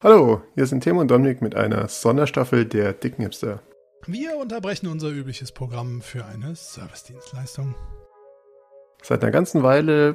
Hallo, 0.00 0.42
hier 0.54 0.64
sind 0.64 0.84
Tim 0.84 0.98
und 0.98 1.10
Dominik 1.10 1.42
mit 1.42 1.56
einer 1.56 1.88
Sonderstaffel 1.88 2.64
der 2.64 2.92
Dicken 2.92 3.22
Hipster. 3.22 3.60
Wir 4.06 4.36
unterbrechen 4.36 4.86
unser 4.86 5.08
übliches 5.08 5.50
Programm 5.50 6.02
für 6.02 6.24
eine 6.24 6.54
Servicedienstleistung. 6.54 7.74
Seit 9.02 9.24
einer 9.24 9.32
ganzen 9.32 9.64
Weile 9.64 10.14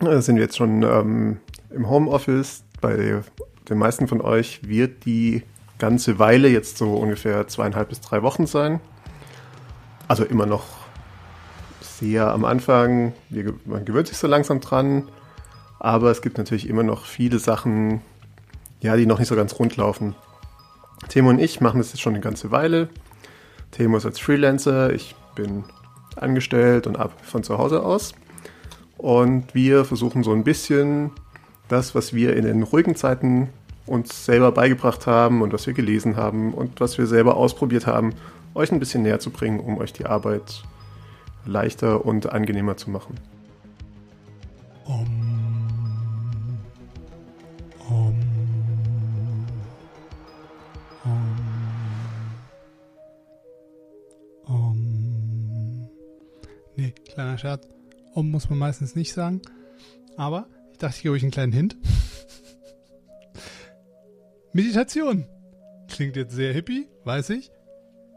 äh, 0.00 0.18
sind 0.18 0.34
wir 0.34 0.42
jetzt 0.42 0.56
schon 0.56 0.82
ähm, 0.82 1.38
im 1.70 1.88
Homeoffice. 1.88 2.64
Bei 2.80 3.22
den 3.68 3.78
meisten 3.78 4.08
von 4.08 4.20
euch 4.20 4.66
wird 4.66 5.04
die 5.04 5.44
ganze 5.78 6.18
Weile 6.18 6.48
jetzt 6.48 6.76
so 6.76 6.96
ungefähr 6.96 7.46
zweieinhalb 7.46 7.88
bis 7.88 8.00
drei 8.00 8.22
Wochen 8.22 8.48
sein. 8.48 8.80
Also 10.08 10.24
immer 10.24 10.46
noch 10.46 10.64
sehr 11.80 12.32
am 12.32 12.44
Anfang. 12.44 13.12
Man 13.64 13.84
gewöhnt 13.84 14.08
sich 14.08 14.18
so 14.18 14.26
langsam 14.26 14.58
dran. 14.58 15.08
Aber 15.78 16.10
es 16.10 16.20
gibt 16.20 16.36
natürlich 16.36 16.68
immer 16.68 16.82
noch 16.82 17.06
viele 17.06 17.38
Sachen, 17.38 18.02
ja, 18.82 18.96
die 18.96 19.06
noch 19.06 19.18
nicht 19.18 19.28
so 19.28 19.36
ganz 19.36 19.58
rund 19.58 19.76
laufen. 19.76 20.14
Timo 21.08 21.30
und 21.30 21.38
ich 21.38 21.60
machen 21.60 21.78
das 21.78 21.92
jetzt 21.92 22.00
schon 22.00 22.14
eine 22.14 22.22
ganze 22.22 22.50
Weile. 22.50 22.88
Timo 23.70 23.96
ist 23.96 24.04
als 24.04 24.18
Freelancer, 24.18 24.92
ich 24.92 25.14
bin 25.34 25.64
angestellt 26.16 26.86
und 26.86 26.98
ab 26.98 27.12
von 27.22 27.42
zu 27.42 27.58
Hause 27.58 27.82
aus. 27.82 28.12
Und 28.98 29.54
wir 29.54 29.84
versuchen 29.84 30.22
so 30.22 30.32
ein 30.32 30.44
bisschen 30.44 31.10
das, 31.68 31.94
was 31.94 32.12
wir 32.12 32.36
in 32.36 32.44
den 32.44 32.62
ruhigen 32.62 32.94
Zeiten 32.94 33.48
uns 33.86 34.24
selber 34.24 34.52
beigebracht 34.52 35.06
haben 35.06 35.42
und 35.42 35.52
was 35.52 35.66
wir 35.66 35.74
gelesen 35.74 36.16
haben 36.16 36.52
und 36.52 36.80
was 36.80 36.98
wir 36.98 37.06
selber 37.06 37.36
ausprobiert 37.36 37.86
haben, 37.86 38.14
euch 38.54 38.70
ein 38.70 38.78
bisschen 38.78 39.02
näher 39.02 39.18
zu 39.18 39.30
bringen, 39.30 39.60
um 39.60 39.78
euch 39.78 39.92
die 39.92 40.06
Arbeit 40.06 40.62
leichter 41.46 42.04
und 42.04 42.32
angenehmer 42.32 42.76
zu 42.76 42.90
machen. 42.90 43.16
Um. 44.84 45.21
Nee, 56.76 56.94
kleiner 57.12 57.38
Scherz. 57.38 57.68
Um 58.14 58.30
muss 58.30 58.50
man 58.50 58.58
meistens 58.58 58.94
nicht 58.94 59.12
sagen. 59.12 59.40
Aber 60.16 60.46
ich 60.72 60.78
dachte, 60.78 60.96
ich 60.96 61.02
gebe 61.02 61.14
euch 61.14 61.22
einen 61.22 61.30
kleinen 61.30 61.52
Hint. 61.52 61.76
Meditation. 64.52 65.26
Klingt 65.88 66.16
jetzt 66.16 66.34
sehr 66.34 66.52
hippie, 66.52 66.88
weiß 67.04 67.30
ich. 67.30 67.50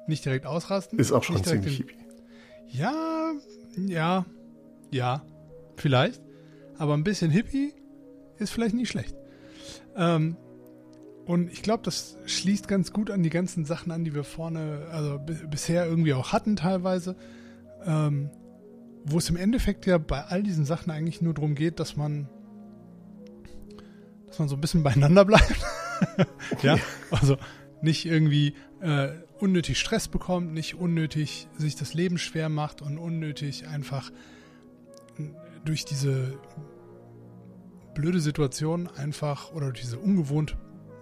Nicht 0.08 0.26
direkt 0.26 0.46
ausrasten. 0.46 1.00
Ist 1.00 1.12
auch 1.12 1.24
schon 1.24 1.44
ziemlich 1.44 1.78
hippie. 1.78 1.96
Ja, 2.68 3.32
ja, 3.78 4.26
ja, 4.92 5.24
vielleicht. 5.78 6.22
Aber 6.78 6.94
ein 6.94 7.04
bisschen 7.04 7.32
hippie 7.32 7.74
ist 8.38 8.52
vielleicht 8.52 8.76
nicht 8.76 8.90
schlecht. 8.90 9.16
Ähm, 9.96 10.38
und 11.26 11.52
ich 11.52 11.64
glaube, 11.64 11.84
das 11.84 12.18
schließt 12.26 12.68
ganz 12.68 12.92
gut 12.92 13.10
an 13.10 13.24
die 13.24 13.30
ganzen 13.30 13.66
Sachen 13.66 13.92
an, 13.92 14.04
die 14.04 14.14
wir 14.14 14.24
vorne, 14.24 14.88
also 14.92 15.20
bisher 15.50 15.86
irgendwie 15.86 16.14
auch 16.14 16.34
hatten 16.34 16.56
teilweise. 16.56 17.16
Ähm, 17.84 18.30
wo 19.06 19.20
es 19.20 19.30
im 19.30 19.38
Endeffekt 19.38 19.86
ja 19.86 19.98
bei 19.98 20.24
all 20.24 20.44
diesen 20.44 20.66
Sachen 20.66 20.92
eigentlich 20.92 21.22
nur 21.22 21.34
darum 21.34 21.56
geht, 21.56 21.80
dass 21.80 21.96
man, 21.96 22.28
dass 24.28 24.40
man 24.40 24.48
so 24.48 24.56
ein 24.56 24.62
bisschen 24.62 24.84
beieinander 24.84 25.26
bleibt. 25.26 25.64
ja, 26.62 26.78
also 27.12 27.38
nicht 27.82 28.06
irgendwie 28.06 28.56
äh, 28.82 29.10
unnötig 29.40 29.80
Stress 29.80 30.08
bekommt, 30.08 30.54
nicht 30.54 30.76
unnötig 30.76 31.48
sich 31.58 31.76
das 31.76 31.94
Leben 31.94 32.18
schwer 32.18 32.50
macht 32.50 32.82
und 32.82 32.98
unnötig 32.98 33.68
einfach 33.68 34.12
durch 35.64 35.86
diese 35.86 36.38
blöde 37.94 38.20
Situation 38.20 38.88
einfach 38.98 39.52
oder 39.52 39.68
durch 39.68 39.82
diese 39.82 40.00
ungewohnte 40.00 40.56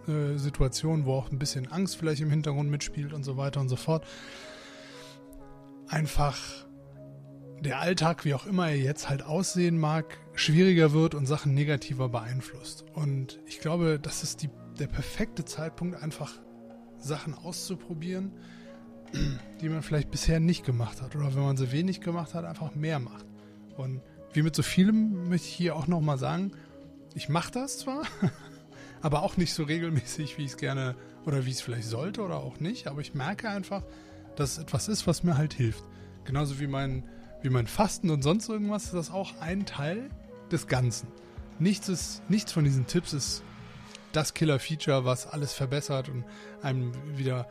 äh, 0.07 0.37
Situation, 0.37 1.05
wo 1.05 1.13
auch 1.13 1.31
ein 1.31 1.39
bisschen 1.39 1.71
Angst 1.71 1.97
vielleicht 1.97 2.21
im 2.21 2.29
Hintergrund 2.29 2.69
mitspielt 2.69 3.13
und 3.13 3.23
so 3.23 3.37
weiter 3.37 3.59
und 3.59 3.69
so 3.69 3.75
fort, 3.75 4.05
einfach 5.87 6.65
der 7.63 7.79
Alltag, 7.79 8.25
wie 8.25 8.33
auch 8.33 8.45
immer 8.45 8.69
er 8.69 8.77
jetzt 8.77 9.09
halt 9.09 9.23
aussehen 9.23 9.77
mag, 9.77 10.17
schwieriger 10.33 10.91
wird 10.91 11.15
und 11.15 11.25
Sachen 11.25 11.53
negativer 11.53 12.09
beeinflusst. 12.09 12.85
Und 12.93 13.39
ich 13.45 13.59
glaube, 13.59 13.99
das 14.01 14.23
ist 14.23 14.43
die, 14.43 14.49
der 14.79 14.87
perfekte 14.87 15.45
Zeitpunkt, 15.45 16.01
einfach 16.01 16.39
Sachen 16.99 17.33
auszuprobieren, 17.33 18.31
die 19.61 19.69
man 19.69 19.81
vielleicht 19.81 20.11
bisher 20.11 20.39
nicht 20.39 20.65
gemacht 20.65 21.01
hat. 21.01 21.15
Oder 21.15 21.33
wenn 21.35 21.43
man 21.43 21.57
sie 21.57 21.71
wenig 21.71 22.01
gemacht 22.01 22.33
hat, 22.33 22.45
einfach 22.45 22.75
mehr 22.75 22.99
macht. 22.99 23.25
Und 23.77 24.01
wie 24.33 24.41
mit 24.41 24.55
so 24.55 24.63
vielem 24.63 25.29
möchte 25.29 25.47
ich 25.47 25.53
hier 25.53 25.75
auch 25.75 25.87
nochmal 25.87 26.17
sagen, 26.17 26.51
ich 27.15 27.29
mache 27.29 27.51
das 27.51 27.79
zwar, 27.79 28.03
aber 29.01 29.23
auch 29.23 29.37
nicht 29.37 29.53
so 29.53 29.63
regelmäßig, 29.63 30.37
wie 30.37 30.45
ich 30.45 30.51
es 30.51 30.57
gerne 30.57 30.95
oder 31.25 31.45
wie 31.45 31.51
es 31.51 31.61
vielleicht 31.61 31.87
sollte 31.87 32.21
oder 32.21 32.37
auch 32.37 32.59
nicht. 32.59 32.87
Aber 32.87 33.01
ich 33.01 33.13
merke 33.13 33.49
einfach, 33.49 33.83
dass 34.35 34.53
es 34.53 34.57
etwas 34.57 34.87
ist, 34.87 35.07
was 35.07 35.23
mir 35.23 35.37
halt 35.37 35.53
hilft. 35.53 35.83
Genauso 36.25 36.59
wie 36.59 36.67
mein, 36.67 37.03
wie 37.43 37.49
mein 37.49 37.67
Fasten 37.67 38.09
und 38.09 38.23
sonst 38.23 38.49
irgendwas 38.49 38.85
ist 38.85 38.93
das 38.93 39.11
auch 39.11 39.33
ein 39.39 39.65
Teil 39.65 40.09
des 40.51 40.67
Ganzen. 40.67 41.07
Nichts, 41.59 41.89
ist, 41.89 42.27
nichts 42.29 42.51
von 42.51 42.63
diesen 42.63 42.87
Tipps 42.87 43.13
ist 43.13 43.43
das 44.13 44.33
Killer-Feature, 44.33 45.05
was 45.05 45.27
alles 45.27 45.53
verbessert 45.53 46.09
und 46.09 46.23
einem 46.61 46.93
wieder, 47.17 47.47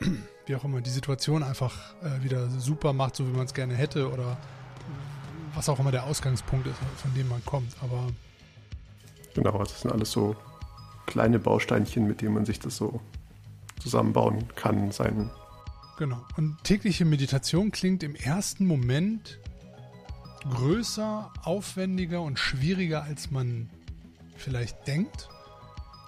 wie 0.46 0.56
auch 0.56 0.64
immer, 0.64 0.80
die 0.80 0.90
Situation 0.90 1.42
einfach 1.42 1.94
äh, 2.02 2.22
wieder 2.22 2.50
super 2.50 2.92
macht, 2.92 3.16
so 3.16 3.26
wie 3.26 3.32
man 3.32 3.46
es 3.46 3.54
gerne 3.54 3.74
hätte 3.74 4.10
oder 4.10 4.36
was 5.54 5.68
auch 5.68 5.78
immer 5.78 5.90
der 5.90 6.04
Ausgangspunkt 6.04 6.66
ist, 6.66 6.76
von 6.96 7.14
dem 7.14 7.28
man 7.28 7.44
kommt. 7.44 7.74
Aber 7.82 8.08
genau, 9.34 9.58
das 9.58 9.80
sind 9.80 9.92
alles 9.92 10.10
so 10.10 10.36
kleine 11.06 11.38
Bausteinchen, 11.38 12.06
mit 12.06 12.20
denen 12.20 12.34
man 12.34 12.44
sich 12.44 12.58
das 12.58 12.76
so 12.76 13.00
zusammenbauen 13.80 14.46
kann, 14.56 14.92
sein. 14.92 15.30
Genau. 16.00 16.24
Und 16.38 16.56
tägliche 16.64 17.04
Meditation 17.04 17.72
klingt 17.72 18.02
im 18.02 18.14
ersten 18.14 18.66
Moment 18.66 19.38
größer, 20.48 21.30
aufwendiger 21.42 22.22
und 22.22 22.38
schwieriger, 22.38 23.02
als 23.02 23.30
man 23.30 23.68
vielleicht 24.34 24.86
denkt. 24.86 25.28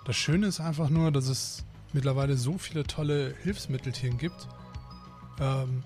Das 0.06 0.16
Schöne 0.16 0.46
ist 0.46 0.60
einfach 0.60 0.88
nur, 0.88 1.12
dass 1.12 1.28
es 1.28 1.66
mittlerweile 1.92 2.38
so 2.38 2.56
viele 2.56 2.84
tolle 2.84 3.34
Hilfsmittelchen 3.42 4.16
gibt, 4.16 4.48
ähm, 5.38 5.82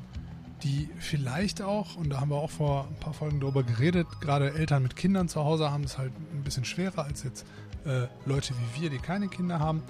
die 0.63 0.89
vielleicht 1.01 1.61
auch, 1.61 1.97
und 1.97 2.11
da 2.11 2.21
haben 2.21 2.31
wir 2.31 2.37
auch 2.37 2.51
vor 2.51 2.87
ein 2.89 3.01
paar 3.01 3.13
Folgen 3.13 3.41
drüber 3.41 3.65
geredet, 3.65 4.07
gerade 4.21 4.53
Eltern 4.53 4.85
mit 4.85 4.95
Kindern 4.95 5.29
zu 5.29 5.43
Hause 5.43 5.73
haben 5.73 5.83
es 5.83 5.99
halt 5.99 6.13
ein 6.33 6.45
bisschen 6.45 6.65
schwerer 6.65 7.07
als 7.07 7.25
jetzt 7.25 7.45
äh, 7.85 8.07
Leute 8.25 8.55
wie 8.55 8.83
wir, 8.83 8.91
die 8.91 8.99
keine 8.99 9.27
Kinder 9.27 9.59
haben. 9.59 9.83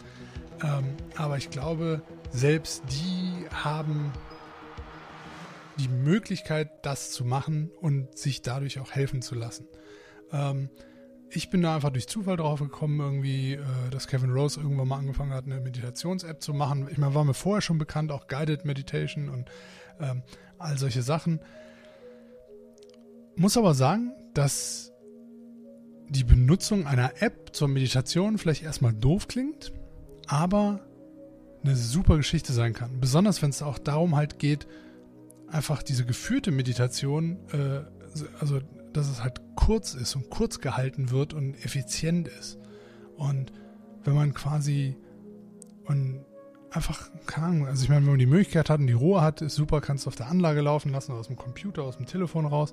Ähm, 0.63 0.97
aber 1.17 1.37
ich 1.37 1.51
glaube, 1.51 2.03
selbst 2.31 2.83
die 2.91 3.47
haben 3.51 4.13
die 5.79 5.89
Möglichkeit, 5.89 6.85
das 6.85 7.11
zu 7.11 7.25
machen 7.25 7.71
und 7.81 8.17
sich 8.17 8.43
dadurch 8.43 8.81
auch 8.81 8.93
helfen 8.93 9.23
zu 9.23 9.35
lassen. 9.35 9.67
Ähm, 10.33 10.71
ich 11.31 11.51
bin 11.51 11.63
da 11.63 11.75
einfach 11.75 11.91
durch 11.91 12.09
Zufall 12.09 12.37
drauf 12.37 12.61
gekommen, 12.61 13.01
irgendwie, 13.01 13.55
äh, 13.55 13.91
dass 13.91 14.07
Kevin 14.07 14.31
Rose 14.31 14.61
irgendwann 14.61 14.89
mal 14.89 14.99
angefangen 14.99 15.33
hat, 15.33 15.45
eine 15.45 15.61
Meditations-App 15.61 16.43
zu 16.43 16.55
machen. 16.55 16.89
Ich 16.91 16.99
meine, 16.99 17.15
war 17.15 17.25
mir 17.25 17.35
vorher 17.35 17.61
schon 17.61 17.79
bekannt, 17.79 18.13
auch 18.13 18.27
Guided 18.29 18.65
Meditation 18.65 19.29
und 19.29 19.51
ähm, 20.01 20.23
all 20.59 20.79
solche 20.79 21.03
Sachen. 21.03 21.41
Muss 23.37 23.57
aber 23.57 23.75
sagen, 23.75 24.13
dass 24.35 24.93
die 26.09 26.25
Benutzung 26.25 26.87
einer 26.87 27.21
App 27.21 27.55
zur 27.55 27.69
Meditation 27.69 28.39
vielleicht 28.39 28.63
erstmal 28.63 28.95
doof 28.95 29.29
klingt, 29.29 29.73
aber 30.27 30.81
eine 31.63 31.77
super 31.77 32.17
Geschichte 32.17 32.53
sein 32.53 32.73
kann. 32.73 33.01
Besonders 33.01 33.43
wenn 33.43 33.51
es 33.51 33.63
auch 33.63 33.79
darum 33.79 34.17
halt 34.17 34.39
geht, 34.39 34.67
einfach 35.49 35.83
diese 35.83 36.05
geführte 36.05 36.51
Meditation, 36.51 37.39
äh, 37.53 37.83
also 38.41 38.61
dass 38.93 39.09
es 39.09 39.23
halt 39.23 39.41
kurz 39.57 39.95
ist 39.95 40.17
und 40.17 40.31
kurz 40.31 40.61
gehalten 40.61 41.11
wird 41.11 41.35
und 41.35 41.55
effizient 41.65 42.29
ist. 42.29 42.59
Und 43.17 43.53
wenn 44.05 44.15
man 44.15 44.35
quasi 44.35 44.97
und 45.87 46.25
einfach, 46.71 47.11
keine 47.27 47.47
Ahnung, 47.47 47.67
also 47.67 47.83
ich 47.83 47.89
meine, 47.89 48.03
wenn 48.03 48.13
man 48.13 48.19
die 48.19 48.27
Möglichkeit 48.27 48.71
hat 48.71 48.81
und 48.81 48.87
die 48.87 48.93
Ruhe 48.93 49.21
hat, 49.21 49.41
ist 49.41 49.55
super, 49.55 49.81
kannst 49.81 50.07
du 50.07 50.09
auf 50.09 50.17
der 50.17 50.29
Anlage 50.29 50.61
laufen 50.61 50.93
lassen, 50.93 51.13
aus 51.13 51.27
dem 51.27 51.37
Computer, 51.37 51.83
aus 51.83 51.97
dem 51.97 52.07
Telefon 52.07 52.47
raus. 52.47 52.73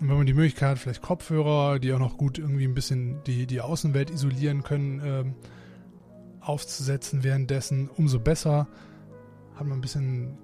Und 0.00 0.08
wenn 0.08 0.16
man 0.16 0.26
die 0.26 0.34
Möglichkeit 0.34 0.70
hat, 0.70 0.78
vielleicht 0.78 1.02
Kopfhörer, 1.02 1.78
die 1.78 1.92
auch 1.92 1.98
noch 1.98 2.16
gut 2.16 2.38
irgendwie 2.38 2.64
ein 2.64 2.74
bisschen 2.74 3.22
die, 3.24 3.46
die 3.46 3.60
Außenwelt 3.60 4.10
isolieren 4.10 4.62
können, 4.62 5.02
ähm, 5.04 5.34
aufzusetzen 6.40 7.22
währenddessen, 7.22 7.88
umso 7.88 8.18
besser. 8.18 8.68
Hat 9.54 9.66
man 9.66 9.78
ein 9.78 9.80
bisschen 9.80 10.38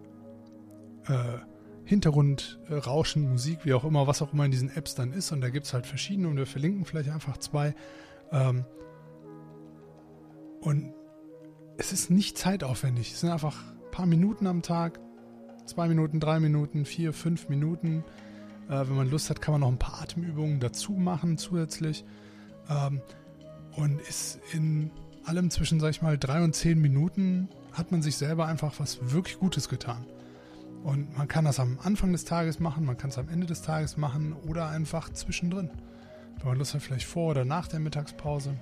äh, 1.07 1.39
Hintergrundrauschen, 1.85 3.31
Musik, 3.31 3.61
wie 3.65 3.73
auch 3.73 3.85
immer, 3.85 4.07
was 4.07 4.21
auch 4.21 4.33
immer 4.33 4.45
in 4.45 4.51
diesen 4.51 4.75
Apps 4.77 4.95
dann 4.95 5.13
ist. 5.13 5.33
Und 5.33 5.41
da 5.41 5.51
gibt 5.51 5.67
es 5.67 5.73
halt 5.73 5.87
verschiedene 5.87 6.29
und 6.29 6.37
wir 6.37 6.47
verlinken 6.47 6.85
vielleicht 6.85 7.11
einfach 7.11 7.37
zwei. 7.39 7.75
Ähm, 8.33 8.65
und 10.61 10.93
es 11.79 11.93
ist 11.93 12.11
nicht 12.11 12.37
zeitaufwendig. 12.37 13.13
Es 13.13 13.21
sind 13.21 13.31
einfach 13.31 13.63
ein 13.63 13.91
paar 13.93 14.07
Minuten 14.07 14.47
am 14.47 14.63
Tag. 14.63 14.99
Zwei 15.65 15.89
Minuten, 15.89 16.21
drei 16.21 16.41
Minuten, 16.41 16.85
vier, 16.85 17.13
fünf 17.13 17.49
Minuten. 17.49 18.05
Äh, 18.69 18.89
wenn 18.89 18.97
man 18.97 19.11
Lust 19.11 19.31
hat, 19.31 19.41
kann 19.41 19.53
man 19.53 19.61
noch 19.61 19.69
ein 19.69 19.79
paar 19.79 20.03
Atemübungen 20.03 20.59
dazu 20.59 20.93
machen 20.93 21.39
zusätzlich. 21.39 22.05
Ähm, 22.69 23.01
und 23.77 24.01
ist 24.01 24.41
in 24.53 24.91
allem 25.27 25.51
zwischen, 25.51 25.81
sag 25.81 25.91
ich 25.91 26.03
mal, 26.03 26.19
drei 26.19 26.43
und 26.43 26.55
zehn 26.55 26.81
Minuten 26.81 27.49
hat 27.73 27.93
man 27.93 28.03
sich 28.03 28.17
selber 28.17 28.47
einfach 28.47 28.75
was 28.79 28.99
wirklich 29.13 29.39
Gutes 29.39 29.69
getan. 29.69 30.05
Und 30.85 31.17
man 31.19 31.27
kann 31.27 31.45
das 31.45 31.59
am 31.59 31.79
Anfang 31.83 32.13
des 32.13 32.25
Tages 32.25 32.61
machen, 32.61 32.85
man 32.85 32.97
kann 32.97 33.11
es 33.11 33.19
am 33.19 33.29
Ende 33.29 33.47
des 33.47 33.63
Tages 33.63 33.97
machen 33.97 34.35
oder 34.47 34.69
einfach 34.69 35.13
zwischendrin. 35.13 35.71
Wenn 36.39 36.49
man 36.49 36.59
Lust 36.59 36.75
hat, 36.75 36.83
vielleicht 36.83 37.07
vor 37.07 37.31
oder 37.31 37.45
nach 37.45 37.67
der 37.67 37.81
Mittagspause. 37.81 38.55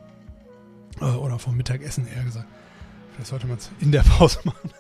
Äh, 1.01 1.05
oder 1.05 1.39
vom 1.39 1.57
Mittagessen 1.57 2.07
eher 2.07 2.25
gesagt. 2.25 2.47
Vielleicht 3.13 3.31
sollte 3.31 3.47
man 3.47 3.59
es 3.59 3.71
in 3.81 3.93
der 3.93 4.03
Pause 4.19 4.39
machen. 4.45 4.71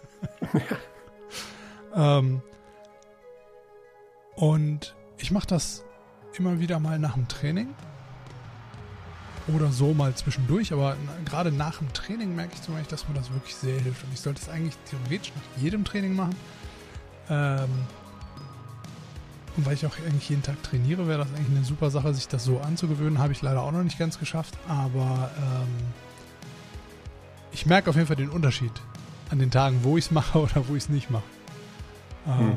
ähm, 1.95 2.43
und 4.37 4.97
ich 5.19 5.31
mache 5.31 5.47
das 5.47 5.85
immer 6.39 6.61
wieder 6.61 6.81
mal 6.81 6.99
nach 6.99 7.15
dem 7.15 7.29
Training. 7.29 7.69
Oder 9.47 9.71
so 9.73 9.93
mal 9.93 10.15
zwischendurch, 10.15 10.73
aber 10.73 10.97
gerade 11.27 11.53
nach 11.53 11.79
dem 11.79 11.93
Training 11.93 12.35
merke 12.35 12.55
ich 12.55 12.63
zum 12.63 12.75
Beispiel, 12.75 12.91
dass 12.91 13.09
mir 13.09 13.15
das 13.15 13.31
wirklich 13.31 13.55
sehr 13.55 13.79
hilft. 13.79 14.05
Und 14.05 14.13
ich 14.15 14.21
sollte 14.21 14.41
es 14.41 14.49
eigentlich 14.49 14.75
theoretisch 14.89 15.33
nach 15.35 15.63
jedem 15.63 15.85
Training 15.85 16.17
machen. 16.17 16.35
Ähm, 17.29 17.69
und 19.57 19.67
weil 19.67 19.75
ich 19.75 19.87
auch 19.87 19.97
eigentlich 20.07 20.31
jeden 20.31 20.43
Tag 20.43 20.63
trainiere, 20.63 21.07
wäre 21.07 21.19
das 21.19 21.29
eigentlich 21.29 21.57
eine 21.57 21.65
super 21.65 21.91
Sache, 21.91 22.13
sich 22.15 22.27
das 22.27 22.45
so 22.45 22.61
anzugewöhnen. 22.61 23.19
Habe 23.19 23.33
ich 23.33 23.43
leider 23.43 23.63
auch 23.63 23.71
noch 23.71 23.85
nicht 23.85 23.99
ganz 23.99 24.19
geschafft. 24.19 24.57
Aber 24.67 25.31
ähm, 25.39 25.69
ich 27.53 27.67
merke 27.67 27.91
auf 27.91 27.97
jeden 27.97 28.09
Fall 28.09 28.17
den 28.17 28.31
Unterschied 28.31 28.73
an 29.31 29.39
den 29.39 29.51
Tagen, 29.51 29.81
wo 29.83 29.97
ich 29.97 30.07
es 30.07 30.11
mache 30.11 30.39
oder 30.39 30.69
wo 30.69 30.75
ich 30.75 30.85
es 30.85 30.89
nicht 30.89 31.11
mache. 31.11 31.23
Ähm, 32.27 32.39
hm. 32.39 32.57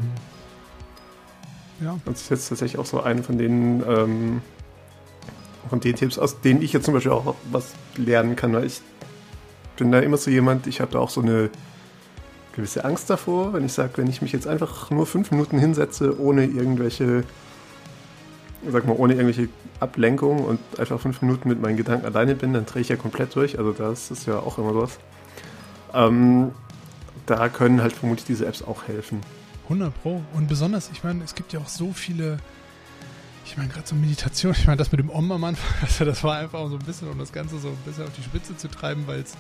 Ja. 1.80 2.00
Das 2.06 2.22
ist 2.22 2.30
jetzt 2.30 2.50
tatsächlich 2.50 2.80
auch 2.80 2.86
so 2.86 3.01
eine 3.01 3.22
von 3.22 3.38
den, 3.38 3.84
ähm, 3.88 4.42
von 5.69 5.80
den 5.80 5.96
Tipps, 5.96 6.18
aus 6.18 6.42
denen 6.42 6.62
ich 6.62 6.74
jetzt 6.74 6.86
zum 6.86 6.94
Beispiel 6.94 7.12
auch 7.12 7.36
was 7.52 7.74
lernen 7.96 8.36
kann, 8.36 8.54
weil 8.54 8.66
ich 8.66 8.81
bin 9.78 9.92
da 9.92 10.00
immer 10.00 10.18
so 10.18 10.31
jemand, 10.31 10.68
ich 10.68 10.81
habe 10.81 10.92
da 10.92 11.00
auch 11.00 11.10
so 11.10 11.22
eine 11.22 11.50
gewisse 12.56 12.84
Angst 12.84 13.10
davor, 13.10 13.54
wenn 13.54 13.66
ich 13.66 13.74
sage, 13.74 13.94
wenn 13.98 14.08
ich 14.08 14.22
mich 14.22 14.31
jetzt 14.31 14.48
einfach 14.48 14.90
nur 14.90 15.06
fünf 15.06 15.31
Minuten 15.31 15.60
hinsetze, 15.60 16.19
ohne 16.19 16.46
irgendwelche, 16.46 17.24
sag 18.68 18.88
mal, 18.88 18.96
ohne 18.98 19.14
irgendwelche 19.14 19.50
Ablenkung 19.80 20.44
und 20.44 20.60
einfach 20.80 21.00
fünf 21.00 21.22
Minuten 21.22 21.48
mit 21.50 21.62
meinen 21.62 21.78
Gedanken 21.78 22.06
alleine 22.06 22.34
bin, 22.34 22.54
dann 22.54 22.66
drehe 22.66 22.81
ich 22.81 22.90
ja 22.90 22.96
komplett 22.96 23.36
durch. 23.36 23.60
Also 23.60 23.72
das 23.74 24.10
ist 24.10 24.25
ja 24.25 24.40
auch 24.40 24.58
immer 24.58 24.74
sowas. 24.74 24.98
Ähm, 25.94 26.52
da 27.28 27.48
können 27.50 27.81
halt 27.81 27.94
vermutlich 27.94 28.25
diese 28.25 28.48
Apps 28.48 28.63
auch 28.63 28.88
helfen. 28.88 29.22
100 29.66 30.02
Pro. 30.02 30.24
Und 30.34 30.48
besonders, 30.48 30.90
ich 30.92 31.04
meine, 31.04 31.24
es 31.24 31.36
gibt 31.36 31.54
ja 31.54 31.60
auch 31.60 31.68
so 31.68 31.92
viele, 31.94 32.38
ich 33.48 33.58
meine, 33.58 33.70
gerade 33.70 33.88
so 33.88 33.96
Meditation, 33.96 34.52
ich 34.52 34.68
meine, 34.68 34.78
das 34.78 34.92
mit 34.92 35.00
dem 35.00 35.10
Om 35.10 35.32
am 35.32 35.44
Anfang, 35.44 35.74
also 35.82 36.06
das 36.06 36.24
war 36.24 36.38
einfach 36.38 36.68
so 36.70 36.76
ein 36.76 36.86
bisschen, 36.86 37.10
um 37.10 37.18
das 37.18 37.32
Ganze 37.32 37.58
so 37.60 37.70
ein 37.70 37.78
bisschen 37.86 38.06
auf 38.06 38.14
die 38.14 38.24
Spitze 38.24 38.56
zu 38.58 38.68
treiben, 38.68 39.08
weil 39.08 39.22
es 39.22 39.34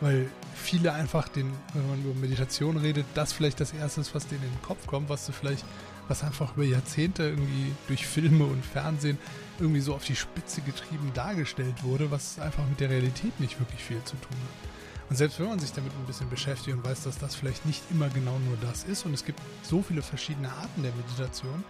weil 0.00 0.30
viele 0.54 0.92
einfach 0.92 1.28
den, 1.28 1.52
wenn 1.74 1.88
man 1.88 2.02
über 2.02 2.14
Meditation 2.14 2.78
redet, 2.78 3.04
das 3.14 3.32
vielleicht 3.32 3.60
das 3.60 3.72
erste 3.72 4.00
ist, 4.00 4.14
was 4.14 4.26
denen 4.26 4.42
in 4.42 4.50
den 4.50 4.62
Kopf 4.62 4.86
kommt, 4.86 5.10
was 5.10 5.26
du 5.26 5.32
vielleicht, 5.32 5.64
was 6.08 6.24
einfach 6.24 6.56
über 6.56 6.64
Jahrzehnte 6.64 7.24
irgendwie 7.24 7.72
durch 7.86 8.06
Filme 8.06 8.44
und 8.44 8.64
Fernsehen 8.64 9.18
irgendwie 9.58 9.80
so 9.80 9.94
auf 9.94 10.04
die 10.04 10.16
Spitze 10.16 10.62
getrieben 10.62 11.10
dargestellt 11.14 11.82
wurde, 11.82 12.10
was 12.10 12.38
einfach 12.38 12.66
mit 12.66 12.80
der 12.80 12.88
Realität 12.88 13.38
nicht 13.40 13.60
wirklich 13.60 13.82
viel 13.82 14.02
zu 14.04 14.16
tun 14.16 14.30
hat. 14.32 15.10
Und 15.10 15.16
selbst 15.16 15.38
wenn 15.38 15.48
man 15.48 15.58
sich 15.58 15.72
damit 15.72 15.92
ein 15.92 16.06
bisschen 16.06 16.30
beschäftigt 16.30 16.74
und 16.74 16.84
weiß, 16.84 17.02
dass 17.02 17.18
das 17.18 17.34
vielleicht 17.34 17.66
nicht 17.66 17.82
immer 17.90 18.08
genau 18.08 18.38
nur 18.38 18.56
das 18.62 18.84
ist, 18.84 19.04
und 19.04 19.12
es 19.12 19.24
gibt 19.24 19.40
so 19.62 19.82
viele 19.82 20.02
verschiedene 20.02 20.50
Arten 20.50 20.82
der 20.82 20.92
Meditation, 20.92 21.64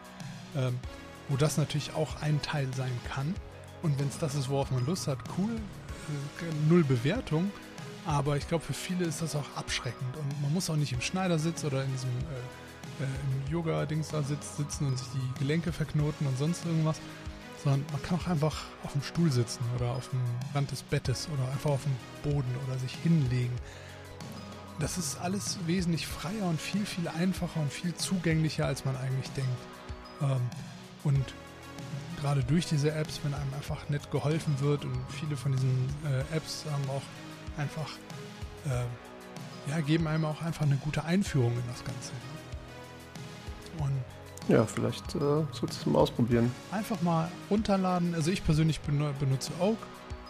ähm, 0.56 0.78
wo 1.30 1.36
das 1.36 1.56
natürlich 1.56 1.94
auch 1.94 2.20
ein 2.20 2.42
Teil 2.42 2.68
sein 2.76 2.92
kann. 3.08 3.34
Und 3.82 3.98
wenn 3.98 4.08
es 4.08 4.18
das 4.18 4.34
ist, 4.34 4.50
worauf 4.50 4.70
man 4.70 4.84
Lust 4.84 5.06
hat, 5.06 5.18
cool, 5.38 5.50
äh, 5.54 6.68
null 6.68 6.84
Bewertung. 6.84 7.50
Aber 8.06 8.36
ich 8.36 8.48
glaube, 8.48 8.64
für 8.64 8.74
viele 8.74 9.04
ist 9.04 9.22
das 9.22 9.36
auch 9.36 9.46
abschreckend. 9.56 10.16
Und 10.16 10.42
man 10.42 10.52
muss 10.52 10.68
auch 10.68 10.76
nicht 10.76 10.92
im 10.92 11.00
Schneidersitz 11.00 11.64
oder 11.64 11.84
in 11.84 11.92
diesem 11.92 12.10
äh, 12.10 13.04
äh, 13.04 13.52
Yoga-Dings 13.52 14.08
da 14.08 14.22
sitz, 14.22 14.56
sitzen 14.56 14.86
und 14.86 14.98
sich 14.98 15.08
die 15.14 15.38
Gelenke 15.38 15.72
verknoten 15.72 16.26
und 16.26 16.36
sonst 16.36 16.66
irgendwas. 16.66 17.00
Sondern 17.62 17.84
man 17.92 18.02
kann 18.02 18.18
auch 18.18 18.26
einfach 18.26 18.64
auf 18.82 18.92
dem 18.92 19.02
Stuhl 19.02 19.30
sitzen 19.30 19.62
oder 19.76 19.92
auf 19.92 20.08
dem 20.08 20.20
Rand 20.54 20.70
des 20.70 20.82
Bettes 20.82 21.28
oder 21.32 21.50
einfach 21.52 21.70
auf 21.70 21.82
dem 21.82 22.32
Boden 22.32 22.54
oder 22.66 22.78
sich 22.78 22.94
hinlegen. 23.02 23.54
Das 24.78 24.96
ist 24.96 25.20
alles 25.20 25.58
wesentlich 25.66 26.06
freier 26.06 26.46
und 26.48 26.58
viel, 26.58 26.86
viel 26.86 27.06
einfacher 27.06 27.60
und 27.60 27.70
viel 27.70 27.94
zugänglicher, 27.94 28.64
als 28.64 28.86
man 28.86 28.96
eigentlich 28.96 29.30
denkt. 29.32 29.50
Ähm, 30.22 30.40
und 31.04 31.24
gerade 32.20 32.44
durch 32.44 32.66
diese 32.66 32.92
Apps, 32.92 33.20
wenn 33.22 33.34
einem 33.34 33.52
einfach 33.54 33.88
nett 33.88 34.10
geholfen 34.10 34.60
wird 34.60 34.84
und 34.84 34.96
viele 35.08 35.36
von 35.36 35.52
diesen 35.52 35.88
äh, 36.04 36.36
Apps 36.36 36.64
haben 36.70 36.84
auch 36.90 37.60
einfach, 37.60 37.90
äh, 38.66 39.70
ja, 39.70 39.80
geben 39.80 40.06
einem 40.06 40.24
auch 40.24 40.42
einfach 40.42 40.62
eine 40.62 40.76
gute 40.76 41.04
Einführung 41.04 41.52
in 41.52 41.62
das 41.68 41.84
Ganze. 41.84 42.12
Und 43.78 43.92
ja, 44.48 44.64
vielleicht 44.64 45.14
äh, 45.14 45.18
solltest 45.18 45.60
du 45.62 45.66
es 45.66 45.86
mal 45.86 46.00
ausprobieren. 46.00 46.50
Einfach 46.72 47.00
mal 47.02 47.30
runterladen. 47.50 48.14
Also 48.14 48.30
ich 48.30 48.44
persönlich 48.44 48.80
benutze 48.80 49.52
Oak, 49.60 49.78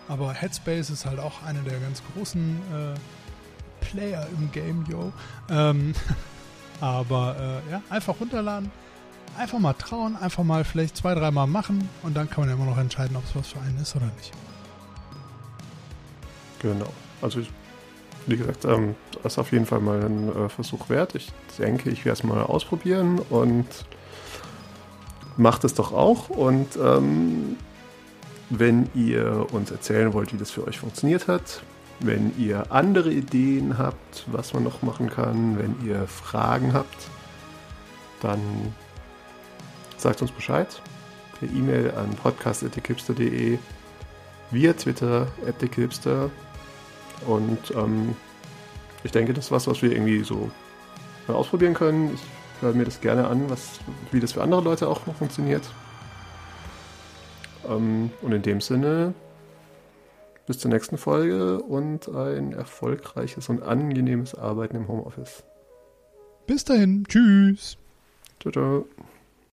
aber 0.08 0.32
Headspace 0.32 0.90
ist 0.90 1.06
halt 1.06 1.18
auch 1.18 1.42
einer 1.44 1.62
der 1.62 1.78
ganz 1.78 2.02
großen 2.14 2.56
äh, 2.72 3.84
Player 3.84 4.26
im 4.36 4.50
Game, 4.52 4.84
yo. 4.88 5.12
Ähm, 5.48 5.94
aber 6.80 7.62
äh, 7.66 7.72
ja, 7.72 7.82
einfach 7.88 8.20
runterladen, 8.20 8.70
einfach 9.38 9.58
mal 9.58 9.74
trauen, 9.74 10.16
einfach 10.16 10.44
mal 10.44 10.64
vielleicht 10.64 10.96
zwei, 10.96 11.14
dreimal 11.14 11.46
machen 11.46 11.88
und 12.02 12.16
dann 12.16 12.28
kann 12.28 12.42
man 12.42 12.48
ja 12.48 12.54
immer 12.54 12.70
noch 12.70 12.78
entscheiden, 12.78 13.16
ob 13.16 13.24
es 13.24 13.34
was 13.34 13.48
für 13.48 13.60
einen 13.60 13.78
ist 13.78 13.96
oder 13.96 14.06
nicht. 14.16 14.32
Genau. 16.60 16.92
Also 17.22 17.40
ich, 17.40 17.50
wie 18.26 18.36
gesagt, 18.36 18.64
ähm, 18.64 18.94
das 19.22 19.32
ist 19.34 19.38
auf 19.38 19.52
jeden 19.52 19.66
Fall 19.66 19.80
mal 19.80 20.02
ein 20.02 20.28
äh, 20.28 20.48
Versuch 20.48 20.88
wert. 20.88 21.14
Ich 21.14 21.32
denke, 21.58 21.90
ich 21.90 22.04
werde 22.04 22.18
es 22.18 22.24
mal 22.24 22.42
ausprobieren 22.42 23.18
und 23.30 23.66
macht 25.36 25.64
es 25.64 25.74
doch 25.74 25.92
auch. 25.92 26.28
Und 26.28 26.76
ähm, 26.76 27.56
wenn 28.50 28.88
ihr 28.94 29.46
uns 29.52 29.70
erzählen 29.70 30.12
wollt, 30.12 30.32
wie 30.32 30.38
das 30.38 30.50
für 30.50 30.66
euch 30.66 30.78
funktioniert 30.78 31.28
hat, 31.28 31.62
wenn 32.00 32.32
ihr 32.38 32.72
andere 32.72 33.10
Ideen 33.12 33.78
habt, 33.78 34.24
was 34.26 34.54
man 34.54 34.64
noch 34.64 34.82
machen 34.82 35.10
kann, 35.10 35.58
wenn 35.58 35.86
ihr 35.86 36.06
Fragen 36.06 36.72
habt, 36.72 37.08
dann 38.22 38.40
sagt 40.00 40.22
uns 40.22 40.32
Bescheid 40.32 40.80
per 41.38 41.48
E-Mail 41.48 41.92
an 41.92 42.10
podcast.dekipster.de, 42.16 43.58
via 44.50 44.72
Twitter 44.74 45.26
at 45.46 45.62
und 47.26 47.70
ähm, 47.74 48.14
ich 49.02 49.12
denke, 49.12 49.32
das 49.32 49.46
ist 49.46 49.50
was, 49.50 49.66
was 49.66 49.82
wir 49.82 49.92
irgendwie 49.92 50.22
so 50.22 50.50
mal 51.26 51.34
ausprobieren 51.34 51.74
können. 51.74 52.14
Ich 52.14 52.62
höre 52.62 52.74
mir 52.74 52.84
das 52.84 53.00
gerne 53.00 53.26
an, 53.26 53.48
was, 53.48 53.80
wie 54.12 54.20
das 54.20 54.32
für 54.32 54.42
andere 54.42 54.62
Leute 54.62 54.88
auch 54.88 55.06
noch 55.06 55.14
funktioniert. 55.14 55.62
Ähm, 57.68 58.10
und 58.22 58.32
in 58.32 58.42
dem 58.42 58.60
Sinne, 58.60 59.14
bis 60.46 60.58
zur 60.58 60.70
nächsten 60.70 60.98
Folge 60.98 61.60
und 61.60 62.08
ein 62.08 62.52
erfolgreiches 62.52 63.48
und 63.48 63.62
angenehmes 63.62 64.34
Arbeiten 64.34 64.76
im 64.76 64.88
Homeoffice. 64.88 65.44
Bis 66.46 66.64
dahin, 66.64 67.04
tschüss. 67.08 67.78
Ciao, 68.40 68.52
ciao. 68.52 68.86